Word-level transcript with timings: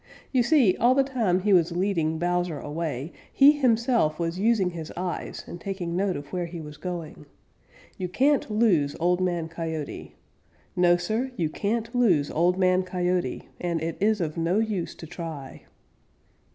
You 0.31 0.41
see, 0.41 0.75
all 0.77 0.95
the 0.95 1.03
time 1.03 1.41
he 1.41 1.53
was 1.53 1.73
leading 1.77 2.17
Bowser 2.17 2.57
away, 2.59 3.13
he 3.31 3.51
himself 3.51 4.17
was 4.17 4.39
using 4.39 4.71
his 4.71 4.91
eyes 4.97 5.43
and 5.45 5.61
taking 5.61 5.95
note 5.95 6.15
of 6.15 6.33
where 6.33 6.47
he 6.47 6.59
was 6.59 6.77
going. 6.77 7.27
You 7.99 8.09
can't 8.09 8.49
lose 8.49 8.95
Old 8.99 9.21
Man 9.21 9.47
Coyote. 9.47 10.15
No, 10.75 10.97
Sir, 10.97 11.29
you 11.35 11.49
can't 11.51 11.93
lose 11.93 12.31
Old 12.31 12.57
Man 12.57 12.81
Coyote, 12.81 13.47
and 13.59 13.79
it 13.79 13.95
is 13.99 14.19
of 14.21 14.37
no 14.37 14.57
use 14.57 14.95
to 14.95 15.05
try. 15.05 15.65